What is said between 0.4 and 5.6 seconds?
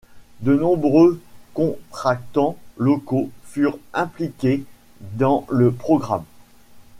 nombreux contractants locaux furent impliqués dans